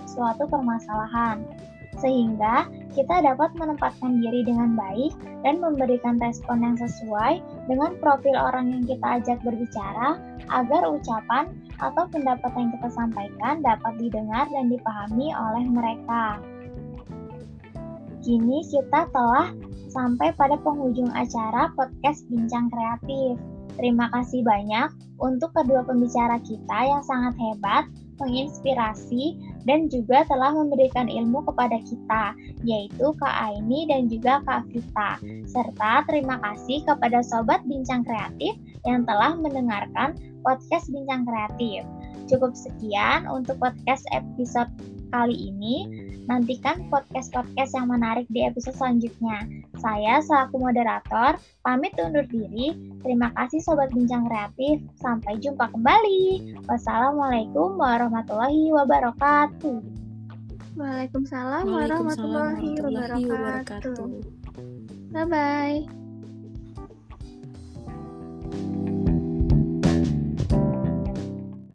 suatu 0.09 0.49
permasalahan. 0.49 1.45
Sehingga 2.01 2.67
kita 2.91 3.23
dapat 3.23 3.55
menempatkan 3.55 4.19
diri 4.19 4.43
dengan 4.43 4.73
baik 4.75 5.13
dan 5.45 5.61
memberikan 5.61 6.17
respon 6.19 6.65
yang 6.65 6.75
sesuai 6.75 7.39
dengan 7.69 7.95
profil 8.01 8.35
orang 8.35 8.73
yang 8.73 8.83
kita 8.83 9.21
ajak 9.21 9.37
berbicara 9.45 10.19
agar 10.51 10.81
ucapan 10.89 11.53
atau 11.79 12.03
pendapat 12.09 12.51
yang 12.57 12.69
kita 12.75 12.89
sampaikan 12.91 13.61
dapat 13.61 13.93
didengar 14.01 14.49
dan 14.49 14.67
dipahami 14.73 15.31
oleh 15.31 15.63
mereka. 15.69 16.41
Kini 18.25 18.65
kita 18.65 19.05
telah 19.13 19.53
sampai 19.95 20.35
pada 20.35 20.59
penghujung 20.59 21.07
acara 21.15 21.71
podcast 21.79 22.27
Bincang 22.27 22.67
Kreatif. 22.67 23.39
Terima 23.79 24.11
kasih 24.11 24.43
banyak 24.43 24.91
untuk 25.23 25.55
kedua 25.55 25.87
pembicara 25.87 26.39
kita 26.43 26.79
yang 26.83 27.03
sangat 27.03 27.35
hebat, 27.39 27.87
menginspirasi, 28.19 29.39
dan 29.63 29.87
juga 29.91 30.23
telah 30.27 30.51
memberikan 30.51 31.07
ilmu 31.07 31.43
kepada 31.47 31.79
kita, 31.83 32.35
yaitu 32.63 33.11
Kak 33.19 33.35
Aini 33.35 33.87
dan 33.87 34.07
juga 34.11 34.43
Kak 34.43 34.67
Vita. 34.71 35.19
Serta 35.47 36.07
terima 36.07 36.39
kasih 36.43 36.83
kepada 36.87 37.19
Sobat 37.23 37.63
Bincang 37.67 38.03
Kreatif 38.03 38.55
yang 38.87 39.03
telah 39.03 39.35
mendengarkan 39.35 40.15
podcast 40.43 40.87
Bincang 40.91 41.27
Kreatif. 41.27 41.83
Cukup 42.31 42.55
sekian 42.55 43.27
untuk 43.27 43.59
podcast 43.59 44.07
episode 44.15 44.71
kali 45.09 45.53
ini. 45.53 45.85
Nantikan 46.25 46.89
podcast-podcast 46.89 47.77
yang 47.77 47.89
menarik 47.89 48.25
di 48.33 48.41
episode 48.45 48.73
selanjutnya. 48.73 49.45
Saya 49.77 50.21
selaku 50.25 50.57
moderator, 50.57 51.37
pamit 51.61 51.93
undur 52.01 52.25
diri. 52.25 52.73
Terima 53.05 53.29
kasih 53.37 53.61
Sobat 53.61 53.93
Bincang 53.93 54.25
Kreatif. 54.25 54.81
Sampai 54.97 55.37
jumpa 55.37 55.69
kembali. 55.69 56.57
Wassalamualaikum 56.65 57.77
warahmatullahi 57.77 58.73
wabarakatuh. 58.73 59.79
Waalaikumsalam, 60.75 61.71
warahmatullahi, 61.71 62.75
wabarakatuh. 62.83 64.07
Bye-bye. 65.15 65.87